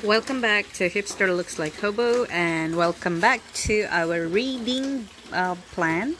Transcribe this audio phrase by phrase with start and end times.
[0.00, 6.16] Welcome back to Hipster Looks Like Hobo, and welcome back to our reading uh, plan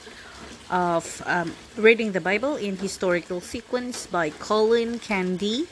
[0.71, 5.67] of um, reading the Bible in historical sequence by Colin Candy.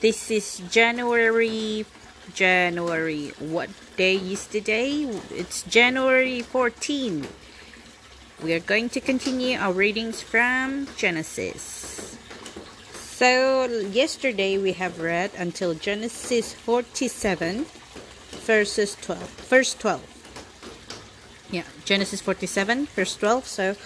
[0.00, 1.84] This is January.
[2.32, 3.32] January.
[3.40, 5.02] What day is today?
[5.30, 7.26] It's January 14.
[8.44, 12.11] We are going to continue our readings from Genesis.
[13.12, 17.66] So, yesterday we have read until Genesis 47,
[18.48, 19.20] verses 12.
[19.52, 20.00] Verse 12.
[21.52, 23.46] Yeah, Genesis 47, verse 12.
[23.46, 23.76] So,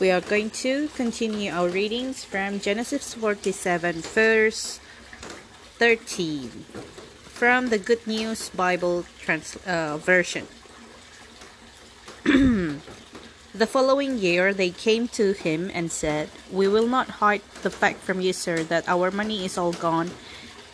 [0.00, 4.80] we are going to continue our readings from Genesis 47, verse
[5.78, 6.50] 13,
[7.22, 10.48] from the Good News Bible trans- uh, version.
[13.54, 18.00] The following year they came to him and said, We will not hide the fact
[18.00, 20.10] from you, sir, that our money is all gone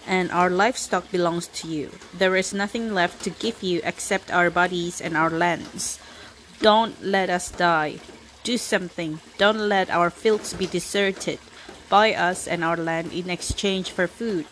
[0.06, 1.90] and our livestock belongs to you.
[2.16, 6.00] There is nothing left to give you except our bodies and our lands.
[6.60, 8.00] Don't let us die.
[8.44, 9.20] Do something.
[9.36, 11.38] Don't let our fields be deserted.
[11.90, 14.46] Buy us and our land in exchange for food.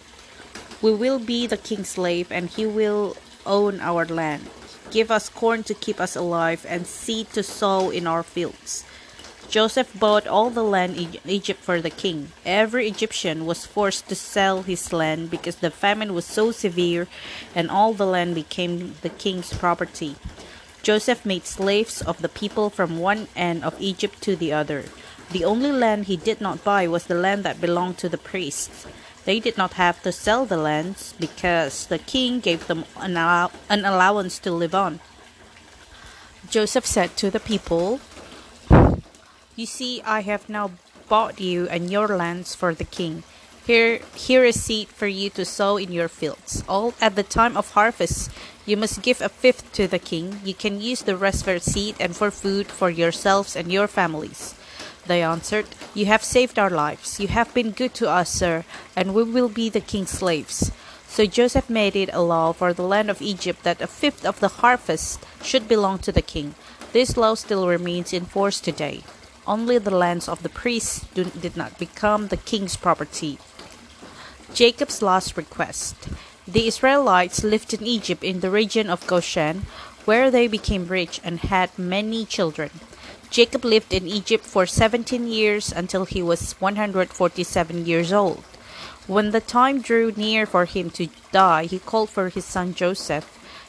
[0.83, 3.17] We will be the king's slave and he will
[3.47, 4.51] own our land.
[4.91, 8.85] Give us corn to keep us alive, and seed to sow in our fields.
[9.49, 12.33] Joseph bought all the land in Egypt for the king.
[12.45, 17.09] Every Egyptian was forced to sell his land because the famine was so severe,
[17.55, 20.17] and all the land became the king's property.
[20.83, 24.85] Joseph made slaves of the people from one end of Egypt to the other.
[25.33, 28.87] The only land he did not buy was the land that belonged to the priests.
[29.29, 33.53] They did not have to sell the lands because the king gave them an, allow-
[33.69, 35.01] an allowance to live on.
[36.49, 38.01] Joseph said to the people,
[39.55, 40.71] You see, I have now
[41.11, 43.23] bought you and your lands for the king.
[43.67, 46.65] Here, here is seed for you to sow in your fields.
[46.67, 48.31] All at the time of harvest,
[48.65, 50.41] you must give a fifth to the king.
[50.43, 54.55] You can use the rest for seed and for food for yourselves and your families.
[55.09, 57.19] They answered, You have saved our lives.
[57.19, 60.71] You have been good to us, sir, and we will be the king's slaves.
[61.09, 64.39] So Joseph made it a law for the land of Egypt that a fifth of
[64.41, 66.55] the harvest should belong to the king.
[66.93, 69.03] This law still remains in force today.
[69.47, 73.39] Only the lands of the priests do, did not become the king's property.
[74.53, 75.97] Jacob's last request.
[76.47, 79.65] The Israelites lived in Egypt in the region of Goshen,
[80.05, 82.71] where they became rich and had many children.
[83.31, 88.43] Jacob lived in Egypt for 17 years until he was 147 years old.
[89.07, 93.29] When the time drew near for him to die, he called for his son Joseph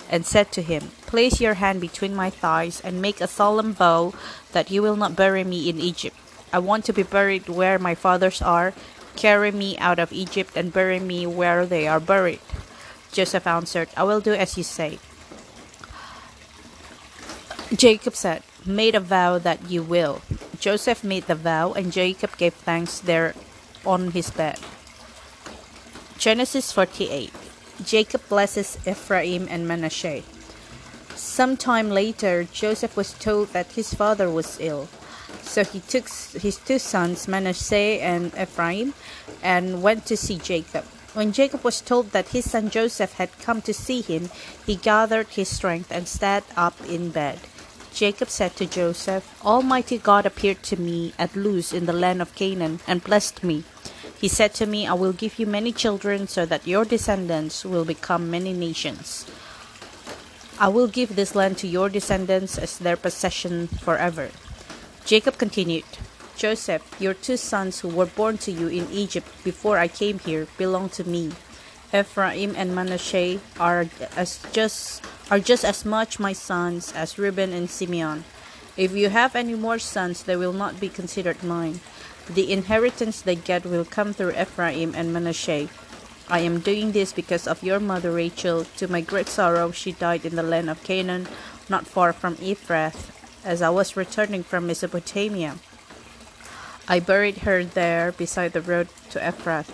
[0.10, 4.14] and said to him, Place your hand between my thighs and make a solemn vow
[4.54, 6.16] that you will not bury me in Egypt.
[6.52, 8.74] I want to be buried where my fathers are.
[9.16, 12.40] Carry me out of Egypt and bury me where they are buried.
[13.12, 15.00] Joseph answered, I will do as you say.
[17.76, 20.22] Jacob said, Made a vow that you will.
[20.60, 23.34] Joseph made the vow, and Jacob gave thanks there
[23.86, 24.60] on his bed.
[26.18, 27.32] Genesis 48
[27.86, 30.24] Jacob blesses Ephraim and Manasseh.
[31.16, 34.90] Some time later, Joseph was told that his father was ill.
[35.42, 38.94] So he took his two sons, Manasseh and Ephraim,
[39.42, 40.84] and went to see Jacob.
[41.14, 44.30] When Jacob was told that his son Joseph had come to see him,
[44.66, 47.40] he gathered his strength and sat up in bed.
[47.94, 52.36] Jacob said to Joseph, Almighty God appeared to me at Luz in the land of
[52.36, 53.64] Canaan and blessed me.
[54.20, 57.86] He said to me, I will give you many children so that your descendants will
[57.86, 59.26] become many nations.
[60.60, 64.30] I will give this land to your descendants as their possession forever.
[65.06, 65.86] Jacob continued,
[66.36, 70.48] Joseph, your two sons who were born to you in Egypt before I came here
[70.58, 71.32] belong to me.
[71.94, 77.70] Ephraim and Manasseh are as just are just as much my sons as Reuben and
[77.70, 78.24] Simeon.
[78.76, 81.82] If you have any more sons, they will not be considered mine.
[82.30, 85.70] The inheritance they get will come through Ephraim and Manasseh.
[86.30, 88.66] I am doing this because of your mother Rachel.
[88.78, 91.28] To my great sorrow, she died in the land of Canaan,
[91.70, 93.10] not far from Ephrath,
[93.44, 95.58] as I was returning from Mesopotamia.
[96.88, 99.70] I buried her there beside the road to Ephrath.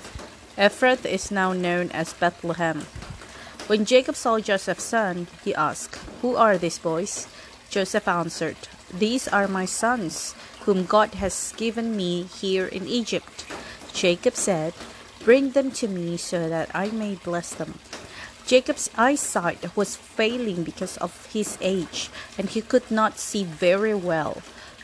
[0.57, 2.85] Ephrath is now known as Bethlehem.
[3.67, 7.25] When Jacob saw Joseph's son, he asked, Who are these boys?
[7.71, 8.57] Joseph answered,
[8.94, 10.35] These are my sons,
[10.69, 13.44] whom God has given me here in Egypt.
[13.91, 14.75] Jacob said,
[15.23, 17.79] Bring them to me so that I may bless them.
[18.45, 24.44] Jacob's eyesight was failing because of his age, and he could not see very well.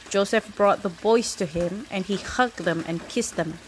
[0.09, 3.59] Joseph brought the boys to him, and he hugged them and kissed them.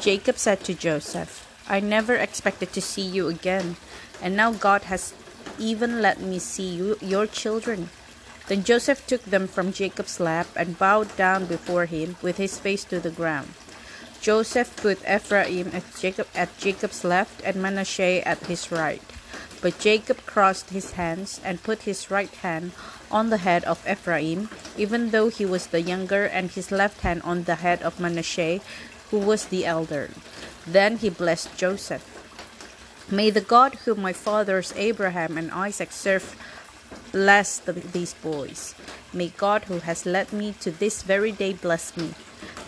[0.00, 3.76] Jacob said to Joseph, I never expected to see you again.
[4.22, 5.14] And now God has
[5.58, 7.90] even let me see you, your children.
[8.46, 12.84] Then Joseph took them from Jacob's lap and bowed down before him with his face
[12.84, 13.52] to the ground.
[14.20, 19.02] Joseph put Ephraim at, Jacob, at Jacob's left and Manasseh at his right.
[19.60, 22.72] But Jacob crossed his hands and put his right hand
[23.10, 27.22] on the head of Ephraim, even though he was the younger, and his left hand
[27.22, 28.60] on the head of Manasseh,
[29.10, 30.10] who was the elder.
[30.66, 32.17] Then he blessed Joseph.
[33.10, 36.36] May the God whom my fathers Abraham and Isaac served
[37.10, 38.74] bless the, these boys.
[39.14, 42.12] May God who has led me to this very day bless me.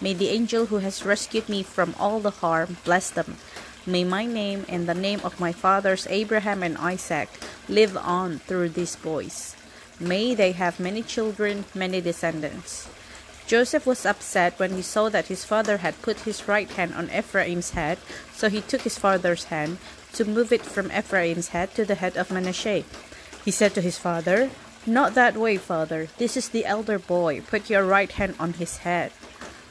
[0.00, 3.36] May the angel who has rescued me from all the harm bless them.
[3.84, 7.28] May my name and the name of my fathers Abraham and Isaac
[7.68, 9.56] live on through these boys.
[10.00, 12.88] May they have many children, many descendants.
[13.46, 17.10] Joseph was upset when he saw that his father had put his right hand on
[17.10, 17.98] Ephraim's head,
[18.32, 19.76] so he took his father's hand
[20.14, 22.84] to move it from Ephraim's head to the head of Manasseh.
[23.44, 24.50] He said to his father,
[24.86, 26.08] Not that way, father.
[26.18, 27.40] This is the elder boy.
[27.42, 29.12] Put your right hand on his head.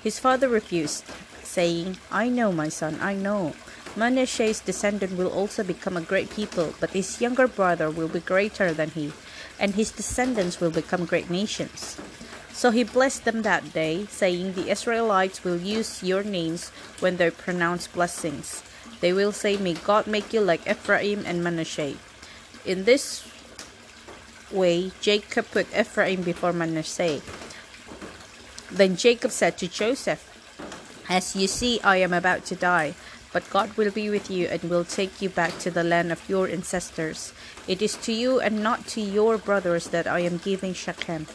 [0.01, 1.03] His father refused,
[1.43, 3.53] saying, I know, my son, I know.
[3.95, 8.71] Manasseh's descendant will also become a great people, but his younger brother will be greater
[8.71, 9.11] than he,
[9.59, 11.97] and his descendants will become great nations.
[12.53, 16.69] So he blessed them that day, saying, The Israelites will use your names
[16.99, 18.63] when they pronounce blessings.
[19.01, 21.95] They will say, May God make you like Ephraim and Manasseh.
[22.65, 23.23] In this
[24.51, 27.21] way, Jacob put Ephraim before Manasseh.
[28.71, 30.25] Then Jacob said to Joseph,
[31.09, 32.93] As you see, I am about to die,
[33.31, 36.27] but God will be with you and will take you back to the land of
[36.29, 37.33] your ancestors.
[37.67, 41.27] It is to you and not to your brothers that I am giving Shechem,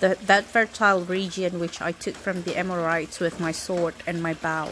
[0.00, 4.34] the, that fertile region which I took from the Amorites with my sword and my
[4.34, 4.70] bow.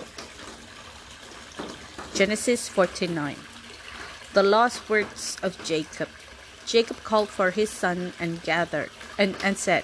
[2.23, 3.35] Genesis 49
[4.33, 6.09] The lost works of Jacob.
[6.65, 9.83] Jacob called for his son and gathered and, and said,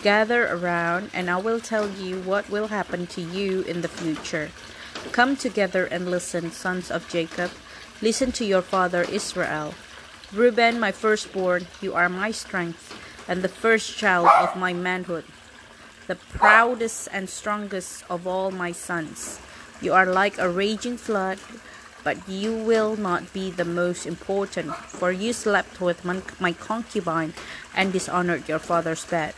[0.00, 4.52] Gather around, and I will tell you what will happen to you in the future.
[5.10, 7.50] Come together and listen, sons of Jacob.
[8.00, 9.74] Listen to your father Israel.
[10.32, 12.94] Reuben, my firstborn, you are my strength,
[13.26, 15.24] and the first child of my manhood,
[16.06, 19.40] the proudest and strongest of all my sons.
[19.82, 21.40] You are like a raging flood,
[22.04, 27.32] but you will not be the most important, for you slept with my concubine
[27.74, 29.34] and dishonored your father's bed.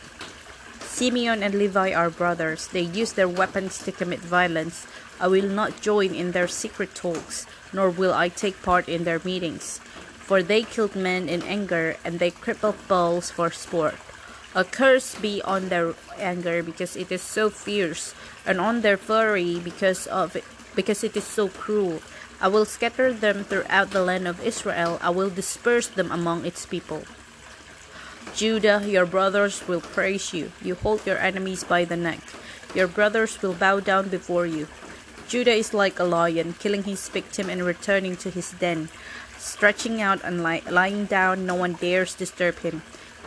[0.79, 2.67] Simeon and Levi are brothers.
[2.67, 4.87] They use their weapons to commit violence.
[5.19, 9.19] I will not join in their secret talks, nor will I take part in their
[9.23, 9.79] meetings.
[10.23, 13.95] For they killed men in anger, and they crippled bulls for sport.
[14.55, 18.15] A curse be on their anger because it is so fierce,
[18.45, 20.45] and on their fury because of it,
[20.75, 21.99] because it is so cruel.
[22.45, 24.99] I will scatter them throughout the land of Israel.
[25.01, 27.01] I will disperse them among its people.
[28.37, 30.51] Judah, your brothers will praise you.
[30.61, 32.21] You hold your enemies by the neck.
[32.75, 34.67] Your brothers will bow down before you.
[35.27, 38.89] Judah is like a lion, killing his victim and returning to his den.
[39.39, 42.83] Stretching out and lying down, no one dares disturb him.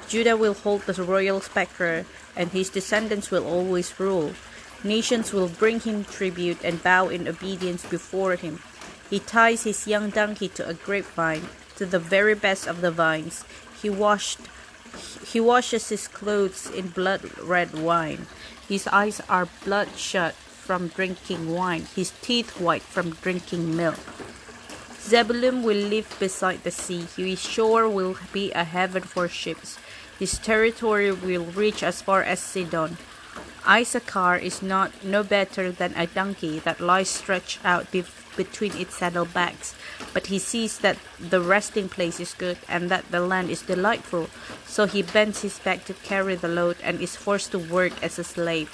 [0.07, 2.07] Judah will hold the royal scepter,
[2.37, 4.39] and his descendants will always rule.
[4.85, 8.63] Nations will bring him tribute and bow in obedience before him.
[9.11, 13.45] He ties his young donkey to a grapevine, to the very best of the vines.
[13.81, 14.41] He washed
[15.25, 18.27] he washes his clothes in blood red wine.
[18.69, 23.99] His eyes are bloodshot from drinking wine, his teeth white from drinking milk.
[25.01, 27.07] Zebulun will live beside the sea.
[27.17, 29.79] His shore will be a heaven for ships.
[30.19, 32.99] His territory will reach as far as Sidon.
[33.67, 38.05] Issachar is not no better than a donkey that lies stretched out be
[38.39, 39.75] between its saddlebags,
[40.15, 44.31] but he sees that the resting place is good and that the land is delightful,
[44.65, 48.19] so he bends his back to carry the load and is forced to work as
[48.19, 48.71] a slave.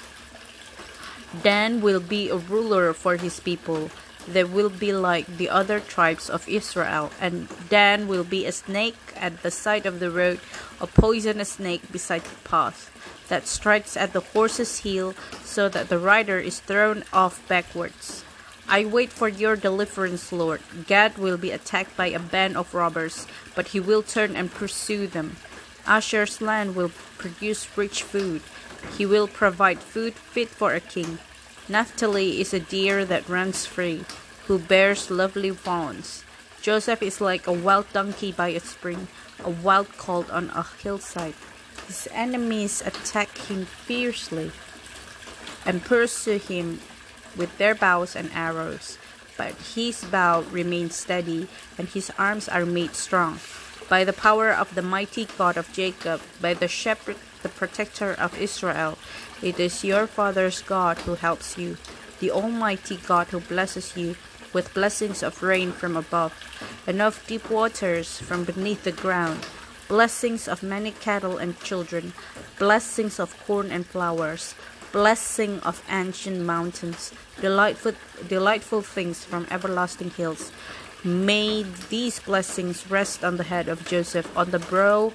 [1.41, 3.89] Dan will be a ruler for his people
[4.27, 8.97] they will be like the other tribes of Israel, and Dan will be a snake
[9.15, 10.39] at the side of the road,
[10.81, 12.89] a poisonous snake beside the path,
[13.29, 18.25] that strikes at the horse's heel so that the rider is thrown off backwards.
[18.67, 20.61] I wait for your deliverance, Lord.
[20.87, 25.05] Gad will be attacked by a band of robbers, but he will turn and pursue
[25.05, 25.37] them.
[25.85, 28.41] Asher's land will produce rich food.
[28.97, 31.19] He will provide food fit for a king.
[31.69, 34.03] Naphtali is a deer that runs free,
[34.47, 36.23] who bears lovely fawns.
[36.61, 39.07] Joseph is like a wild donkey by a spring,
[39.43, 41.35] a wild colt on a hillside.
[41.85, 44.51] His enemies attack him fiercely
[45.65, 46.79] and pursue him
[47.35, 48.97] with their bows and arrows.
[49.37, 53.39] but his bow remains steady, and his arms are made strong.
[53.89, 58.39] By the power of the mighty God of Jacob, by the shepherd, the protector of
[58.39, 58.97] Israel,
[59.43, 61.77] it is your father's God who helps you,
[62.19, 64.15] the Almighty God who blesses you
[64.53, 66.33] with blessings of rain from above,
[66.87, 69.45] and of deep waters from beneath the ground,
[69.87, 72.13] blessings of many cattle and children,
[72.57, 74.55] blessings of corn and flowers,
[74.95, 77.11] blessing of ancient mountains,
[77.41, 77.91] delightful,
[78.29, 80.53] delightful things from everlasting hills.
[81.03, 85.11] May these blessings rest on the head of Joseph, on the brow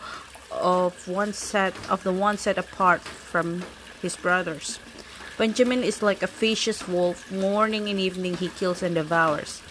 [0.52, 3.64] of one set of the one set apart from
[4.02, 4.78] his brothers.
[5.38, 9.62] Benjamin is like a vicious wolf, morning and evening he kills and devours.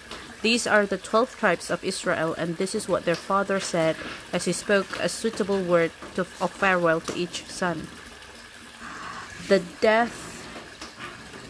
[0.41, 3.95] These are the twelve tribes of Israel, and this is what their father said
[4.33, 7.85] as he spoke a suitable word to, of farewell to each son.
[9.49, 10.45] The death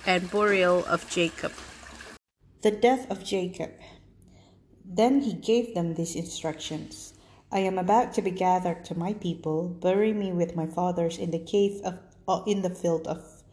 [0.08, 1.52] and burial of Jacob.
[2.64, 3.76] The death of Jacob.
[4.86, 7.20] Then he gave them these instructions
[7.52, 9.68] I am about to be gathered to my people.
[9.68, 13.44] Bury me with my fathers in the cave of, uh, in the field of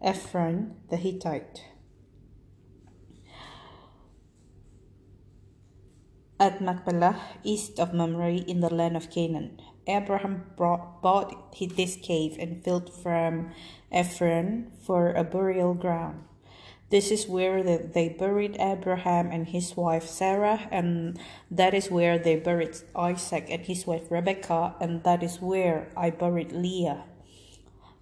[0.00, 1.64] Ephron the Hittite.
[6.38, 12.36] At Machpelah, east of Mamre in the land of Canaan, Abraham brought, bought this cave
[12.38, 13.52] and filled from
[13.92, 16.24] Ephron for a burial ground.
[16.88, 21.18] This is where they buried Abraham and his wife Sarah, and
[21.50, 26.10] that is where they buried Isaac and his wife Rebekah, and that is where I
[26.10, 27.04] buried Leah.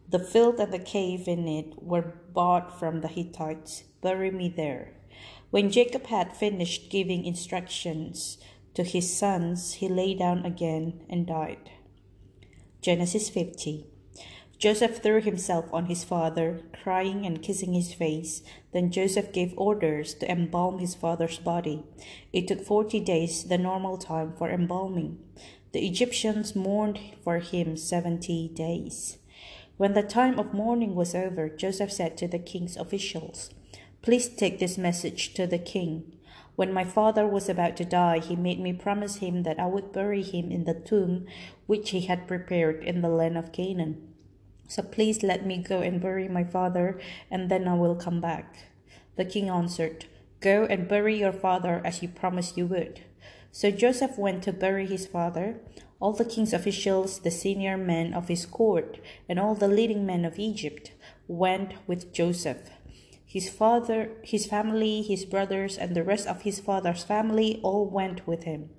[0.09, 3.85] The field and the cave in it were bought from the Hittites.
[4.03, 4.93] Bury me there.
[5.50, 8.37] When Jacob had finished giving instructions
[8.75, 11.71] to his sons, he lay down again and died.
[12.85, 13.87] Genesis 50.
[14.59, 18.43] Joseph threw himself on his father, crying and kissing his face.
[18.75, 21.83] Then Joseph gave orders to embalm his father's body.
[22.31, 25.19] It took forty days, the normal time for embalming.
[25.73, 29.17] The Egyptians mourned for him seventy days.
[29.79, 33.49] When the time of mourning was over, Joseph said to the king's officials,
[34.03, 36.19] Please take this message to the king.
[36.56, 39.92] When my father was about to die, he made me promise him that I would
[39.92, 41.26] bury him in the tomb
[41.66, 44.14] which he had prepared in the land of Canaan.
[44.68, 48.70] So please let me go and bury my father, and then I will come back.
[49.16, 50.06] The king answered,
[50.40, 53.00] Go and bury your father as you promised you would.
[53.50, 55.61] So Joseph went to bury his father.
[56.00, 60.25] All the king's officials, the senior men of his court, and all the leading men
[60.25, 60.92] of Egypt
[61.28, 62.70] went with Joseph.
[63.35, 68.29] His father, his family, his brothers, and the rest of his father's family all went
[68.29, 68.71] with him.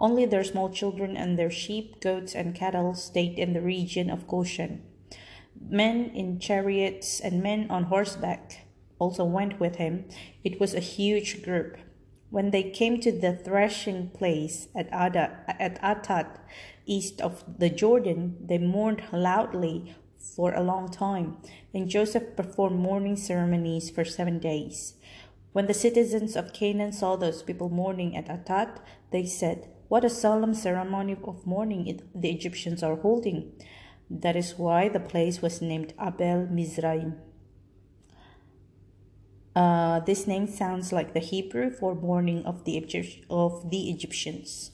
[0.00, 4.26] Only their small children and their sheep, goats, and cattle stayed in the region of
[4.26, 4.82] Goshen.
[5.54, 8.66] Men in chariots and men on horseback
[8.98, 10.08] also went with him.
[10.42, 11.76] It was a huge group.
[12.30, 16.26] When they came to the threshing place at, Ada, at Atad,
[16.84, 21.38] east of the Jordan, they mourned loudly for a long time,
[21.74, 24.94] and Joseph performed mourning ceremonies for seven days.
[25.52, 28.78] When the citizens of Canaan saw those people mourning at Atad,
[29.10, 33.52] they said, What a solemn ceremony of mourning the Egyptians are holding.
[34.08, 37.16] That is why the place was named Abel Mizraim.
[39.54, 42.76] Uh, this name sounds like the Hebrew for mourning of the,
[43.28, 44.70] of the Egyptians.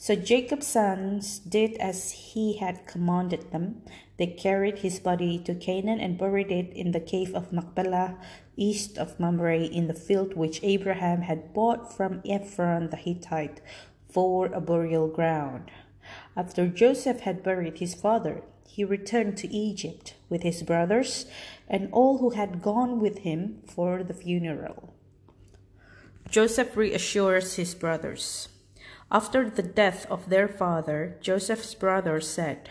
[0.00, 3.82] So Jacob's sons did as he had commanded them.
[4.16, 8.16] They carried his body to Canaan and buried it in the cave of Machpelah,
[8.56, 13.60] east of Mamre, in the field which Abraham had bought from Ephron the Hittite
[14.08, 15.72] for a burial ground.
[16.36, 21.26] After Joseph had buried his father, he returned to Egypt with his brothers
[21.66, 24.94] and all who had gone with him for the funeral.
[26.30, 28.48] Joseph reassures his brothers.
[29.10, 32.68] After the death of their father, Joseph's brothers said,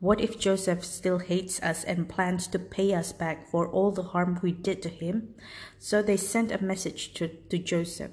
[0.00, 4.02] What if Joseph still hates us and plans to pay us back for all the
[4.14, 5.34] harm we did to him?
[5.78, 8.12] So they sent a message to, to Joseph.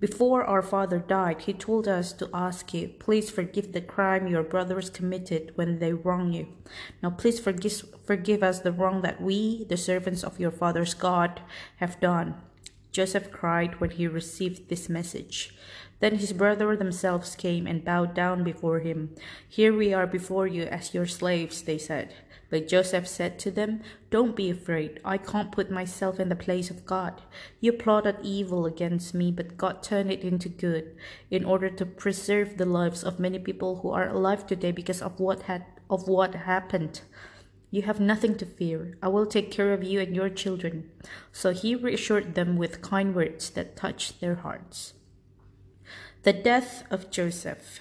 [0.00, 4.42] Before our father died, he told us to ask you, please forgive the crime your
[4.42, 6.48] brothers committed when they wronged you.
[7.02, 11.42] Now please forgive, forgive us the wrong that we, the servants of your father's God,
[11.76, 12.34] have done.
[12.92, 15.54] Joseph cried when he received this message.
[16.00, 19.14] Then his brothers themselves came and bowed down before him.
[19.48, 22.12] Here we are before you as your slaves, they said.
[22.50, 23.80] But Joseph said to them,
[24.10, 25.00] Don't be afraid.
[25.06, 27.22] I can't put myself in the place of God.
[27.60, 30.94] You plotted evil against me, but God turned it into good,
[31.30, 35.18] in order to preserve the lives of many people who are alive today because of
[35.18, 37.00] what had of what happened.
[37.72, 38.98] You have nothing to fear.
[39.02, 40.90] I will take care of you and your children.
[41.32, 44.92] So he reassured them with kind words that touched their hearts.
[46.22, 47.80] The death of Joseph.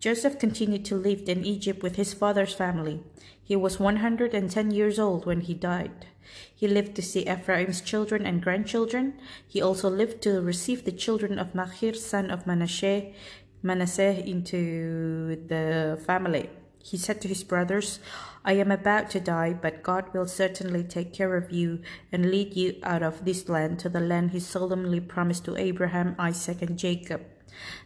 [0.00, 3.02] Joseph continued to live in Egypt with his father's family.
[3.42, 6.08] He was 110 years old when he died.
[6.54, 9.14] He lived to see Ephraim's children and grandchildren.
[9.48, 13.12] He also lived to receive the children of Machir, son of Manasseh,
[13.62, 16.50] Manasseh into the family.
[16.88, 17.98] He said to his brothers,
[18.44, 21.80] I am about to die, but God will certainly take care of you
[22.12, 26.14] and lead you out of this land to the land he solemnly promised to Abraham,
[26.16, 27.22] Isaac, and Jacob.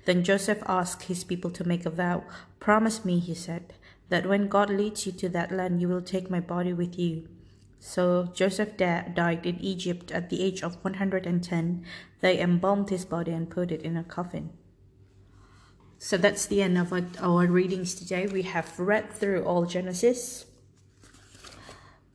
[0.04, 2.24] Then Joseph asked his people to make a vow.
[2.58, 3.72] Promise me, he said,
[4.10, 7.26] that when God leads you to that land, you will take my body with you.
[7.78, 11.86] So Joseph died in Egypt at the age of 110.
[12.20, 14.50] They embalmed his body and put it in a coffin.
[16.02, 18.26] So that's the end of our readings today.
[18.26, 20.46] We have read through all Genesis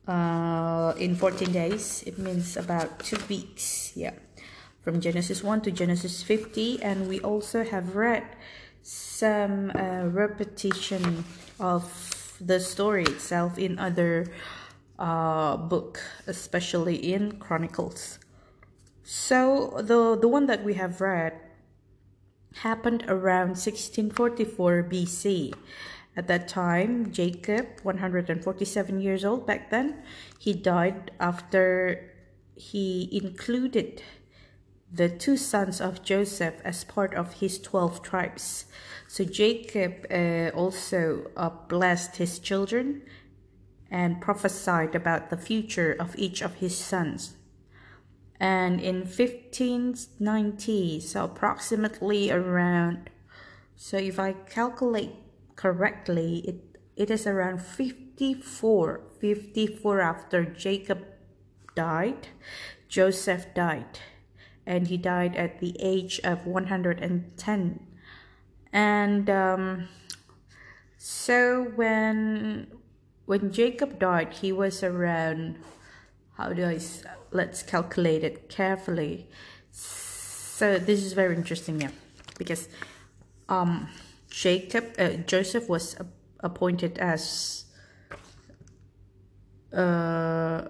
[0.08, 2.02] uh, in 14 days.
[2.04, 3.92] It means about two weeks.
[3.94, 4.14] Yeah.
[4.82, 6.82] From Genesis 1 to Genesis 50.
[6.82, 8.26] And we also have read
[8.82, 11.24] some uh, repetition
[11.60, 14.26] of the story itself in other
[14.98, 18.18] uh, book, especially in Chronicles.
[19.04, 21.45] So the the one that we have read
[22.62, 25.54] happened around 1644 BC.
[26.16, 30.02] At that time, Jacob, 147 years old back then,
[30.38, 32.10] he died after
[32.54, 34.02] he included
[34.90, 38.64] the two sons of Joseph as part of his 12 tribes.
[39.08, 43.02] So Jacob uh, also uh, blessed his children
[43.90, 47.36] and prophesied about the future of each of his sons
[48.38, 53.10] and in 1590 so approximately around
[53.76, 55.14] so if i calculate
[55.56, 61.04] correctly it it is around 54 54 after jacob
[61.74, 62.28] died
[62.88, 63.98] joseph died
[64.66, 67.86] and he died at the age of 110
[68.72, 69.88] and um,
[70.98, 72.66] so when
[73.24, 75.56] when jacob died he was around
[76.36, 76.76] how do i
[77.36, 79.28] let's calculate it carefully.
[79.70, 81.90] So this is very interesting, yeah,
[82.38, 82.68] because
[83.48, 83.88] um,
[84.30, 85.96] Jacob, uh, Joseph was
[86.40, 87.66] appointed as,
[89.72, 90.62] uh,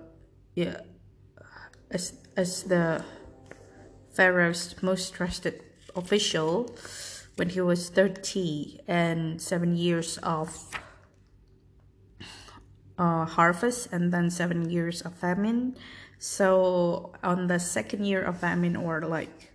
[0.55, 0.81] yeah,
[1.90, 3.05] as as the
[4.12, 5.62] Pharaoh's most trusted
[5.94, 6.74] official
[7.37, 10.68] when he was 30 and seven years of
[12.98, 15.76] uh, harvest and then seven years of famine
[16.18, 19.52] so on the second year of famine or like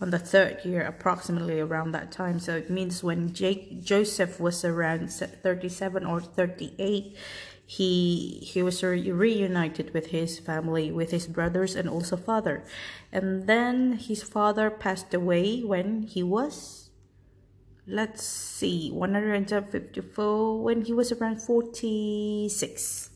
[0.00, 2.40] on the third year approximately around that time.
[2.40, 7.16] So it means when Jake, joseph was around 37 or 38
[7.64, 12.64] he he was re reunited with his family with his brothers and also father.
[13.10, 16.90] And then his father passed away when he was
[17.86, 23.11] let's see 154 when he was around 46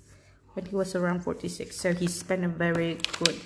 [0.57, 1.77] when he was around 46.
[1.77, 3.39] So he spent a very good,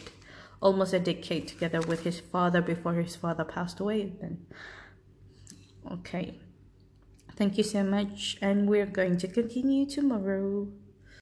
[0.63, 4.13] almost a decade together with his father before his father passed away.
[4.21, 4.47] Then,
[5.91, 6.39] okay.
[7.35, 10.69] Thank you so much, and we're going to continue tomorrow.